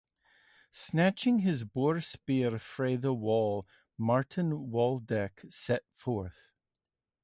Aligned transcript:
Snatching 0.71 1.37
his 1.37 1.63
boar 1.63 2.01
spear 2.01 2.57
from 2.57 3.01
the 3.01 3.13
wall, 3.13 3.67
Martin 3.99 4.71
Waldeck 4.71 5.43
set 5.47 5.83
forth. 5.93 6.49